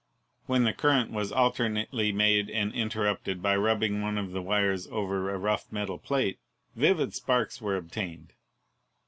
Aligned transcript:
When 0.47 0.63
the 0.63 0.73
current 0.73 1.11
was 1.11 1.31
alternately 1.31 2.11
made 2.11 2.49
and 2.49 2.73
interrupted 2.73 3.37
204 3.37 3.37
ELECTRICITY 3.37 3.41
by 3.43 3.55
rubbing 3.95 4.01
one 4.01 4.17
of 4.17 4.31
the 4.31 4.41
wires 4.41 4.87
over 4.87 5.29
a 5.31 5.37
rough 5.37 5.71
metal 5.71 5.99
plate, 5.99 6.39
vivid 6.75 7.13
sparks 7.13 7.61
were 7.61 7.75
obtained. 7.75 8.33